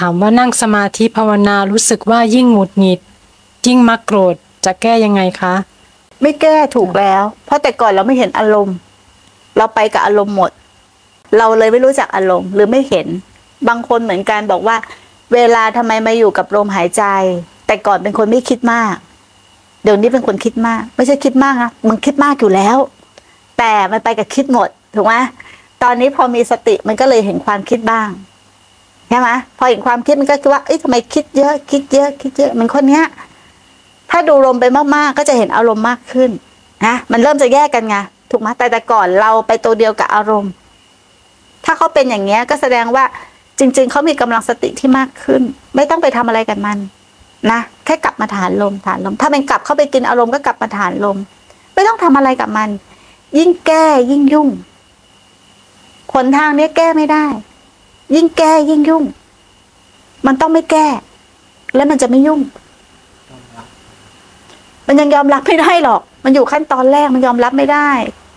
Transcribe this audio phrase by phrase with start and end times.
[0.00, 3.00] ถามว่านั่งสมาธิภาวนารู้สึกว่ายิ่งหงุดหงิด
[3.66, 4.34] ยิ่งมักโกรธ
[4.64, 5.54] จะแก้ยังไงคะ
[6.22, 8.76] ไม่แก้ถูกแล้ว เพราะแต่ก่อนเราไม่เห็นอารมณ์
[9.56, 10.50] เราไปกับอารมณ์หมด
[11.38, 13.06] เราเลยไม่รู้จักอารมณ์หรือไม่เห็น
[13.68, 14.76] บางคนเหมือนกันบอกว่า
[15.34, 17.02] เวลาทำไมมาอยู่กับลมหายใจ
[17.66, 18.94] แต่ก่อนเป็นคนไม่คิดมาก
[19.84, 22.76] เดี๋ยวนี้เป็นคนคิดมาก ไม่ใช่คิดมากนะมึงคิดมากอยู่แล้ว
[23.58, 25.14] แต่มันไปกับคิดหมดถูกไหม
[25.82, 28.08] ตอนนี้พอมีสติมันก็เลยเห็นความคิดบ้าง
[29.10, 33.04] ใช่ไหมพอเห็นความคิดมันก็คือว่าเอ้ยทำไมคิดเยอะคิดเยอะคิดเยอะมันคนเนี้ย
[34.10, 36.30] ถ้าดูลมไปมากๆก็จะเห็นอารมณ์มากขึ้น
[36.86, 37.96] นะมันเริ่มจะแยกกันไง
[38.30, 40.52] ถูกไหมแต่แต่ก่อนเราไปตัวเดียวกับอารมณ์
[41.64, 43.04] ถ้าเขาเป็นอย่างเงี้ยก็แสดงว่า
[43.58, 45.42] จริง ๆเขามีกำลังสติที่มากขึ้น
[45.76, 46.78] ไม่ต้องไปทำอะไรกับมัน
[47.50, 51.16] นะแค่กลับมาฐานลมฐานลม ถ้ามันกลับเข้าไปกินอารมณ์ก็กลับมาฐานลม
[51.74, 52.68] ไม่ต้องทำอะไรกับมัน
[53.38, 54.48] ยิ่งแก้ยิ่งยุ่ง
[56.12, 57.26] ขนทางเนี้ยแก้ไม่ได้
[58.14, 59.04] ยิ่งแก้ยิ่งยุ่ง
[60.26, 60.86] มันต้องไม่แก้
[61.74, 62.40] แล้วมันจะไม่ยุ่ง
[64.86, 67.90] มันยังยอมรับไม่ได้หรอก มันอยู่ขั้นตอนแรกมันยอมรับไม่ได้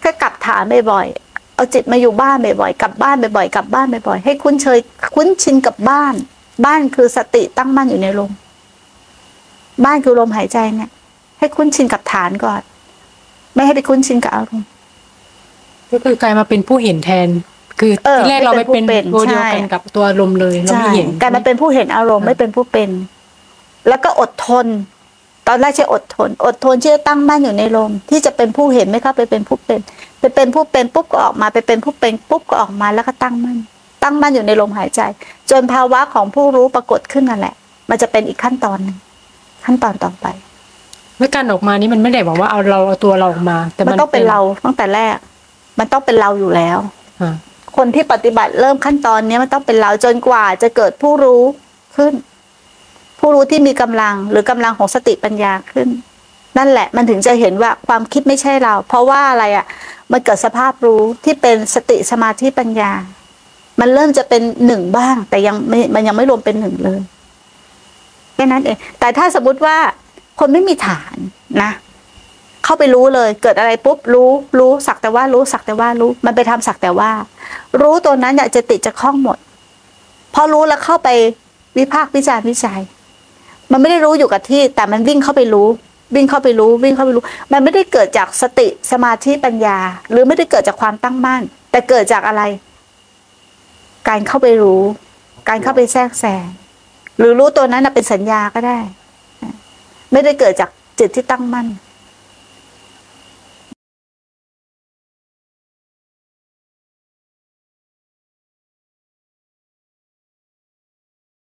[0.00, 4.78] แค่กลับฐานบ่อยๆเอาจิตมาอยู่บ้านบ่อยๆกลับบ้านบ่อยๆกลับบ้านบ่อยๆให้คุ้นเชย
[5.14, 6.14] คุ้นชินกับบ้าน
[6.66, 8.30] บ้านคือสติตั้งมั่นอยู่ในลม
[9.84, 10.90] บ้านคือลมหายใจเนี่ย
[11.38, 12.60] ให้คุ้นชินกับฐานก่อน
[13.54, 14.68] ไม่ให้ไปคุ้นชินกับอารมณ์
[15.90, 17.28] ก็คือกลายมาเป็นผู้เห็นแทน
[17.80, 22.90] คือเออที่แรกเราไปเป็นไม่เป็นผู้ตัวเป็นเดียวกันใช่กับตัวลมเลยเราใช่ไม่เห็นการมาเป็นผู้เห็นอารมณ์ไม่เป็นผู้เป็น
[23.88, 24.66] แล้วก็อดทน
[25.48, 29.80] ตอนแรกใช่อดทน อดทนที่จะตั้งมั่นอยู่ในลม ที่จะเป็นผู้เห็นไม่เข้าไปเป็นผู้เป็น
[30.20, 33.58] ไปเป็นผู้เป็นปุ๊บก็ออกมาไปเป็นผู้เป็นปุ๊บก็ออกมาแล้วก็ตั้งมั่น
[34.02, 35.00] ตั้งมั่นอยู่ในลมหายใจ
[35.50, 37.54] จนภาวะของผู้รู้ปรากฏขึ้นนั่นแหละ
[37.90, 38.96] มันจะเป็นอีกขั้นตอนหนึ่ง
[39.64, 40.26] ขั้นตอนต่อไป
[41.18, 45.16] เมื่อการออกมานี้มันไม่ได้บอกว่าเอาเราเอาตัวเราออกมา แต่มันต้องเป็นเราตั้งแต่แรก
[45.78, 46.78] มันต้องเป็นเราอยู่แล้ว
[47.20, 47.34] อ่า
[47.76, 51.42] คนที่ปฏิบัติเริ่มขั้นตอนนี้มันต้องเป็นเราจนกว่าจะเกิดผู้รู้
[51.96, 52.14] ขึ้น
[53.20, 55.88] ผู้รู้ที่มีกำลังหรือกำลังของสติปัญญาขึ้น
[56.58, 59.66] นั่นแหละมันถึงจะเห็นว่าความคิดไม่ใช่เรา เพราะว่าอะไรอะ
[60.12, 62.92] มันเกิดสภาพรู้ที่เป็นสติสมาธิปัญญา
[63.80, 67.00] มันเริ่มจะเป็นหนึ่งบ้าง แต่ยังไม่มันยังไม่รวมเป็นหนึ่งเลย
[68.34, 69.76] แค่นั้นเองแต่ถ้าสมมติว่า
[70.40, 71.16] คนไม่มีฐาน
[71.62, 71.70] นะ
[72.64, 77.10] เข้าไปรู้เลย เกิดอะไรปุ๊บรู้รู้สักแต่ว่ารู้สักแต่ว่ารู้มันไปทำสักแต่ว่า
[77.80, 79.38] รู้ตัวนั้นอยากจะติดจะคล้องหมด
[80.34, 81.08] พอรู้แล้วเข้าไป
[81.78, 82.80] วิพากษ์วิจารณ์วิจัย
[83.70, 85.68] มันไม่ได้รู้อยู่กับที่ แต่มันวิ่งเข้าไปรู้
[86.14, 89.78] วิ่งเข้าไปรู้ วิ่งเข้าไปรู้ มันไม่ได้เกิดจากสติสมาธิปัญญา
[90.10, 92.42] หรือไม่ได้เกิดจากความตั้งมั่น แต่เกิดจากอะไร
[94.08, 94.82] การเข้าไปรู้
[95.48, 96.46] การเข้าไปแทรกแซง
[97.18, 98.78] หรือรู้ตัวนั้นเป็นสัญญาก็ได้
[100.12, 101.66] ไม่ได้เกิดจากจิตที่ตั้งมั่น